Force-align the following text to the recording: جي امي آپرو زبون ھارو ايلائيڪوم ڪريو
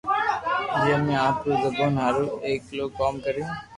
جي 0.81 0.89
امي 0.97 1.15
آپرو 1.27 1.53
زبون 1.63 1.93
ھارو 2.01 2.25
ايلائيڪوم 2.47 3.13
ڪريو 3.25 3.45